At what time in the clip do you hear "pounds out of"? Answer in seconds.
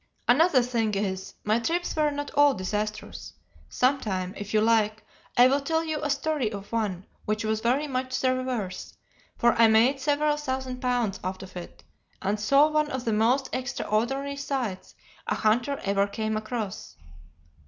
10.81-11.55